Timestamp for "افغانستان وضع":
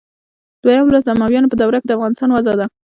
1.97-2.53